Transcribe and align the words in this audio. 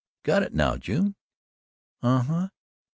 "Got 0.23 0.41
it 0.41 0.51
now, 0.51 0.77
June?" 0.77 1.13
"Uh 2.01 2.23
huh." 2.23 2.49